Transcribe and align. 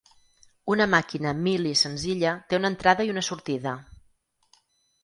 Una 0.75 0.87
màquina 0.93 1.33
Mealy 1.41 1.75
senzilla 1.83 2.33
té 2.49 2.61
una 2.61 2.73
entrada 2.75 3.09
i 3.11 3.17
una 3.17 3.25
sortida. 3.31 3.77